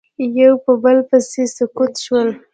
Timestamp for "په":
0.65-0.71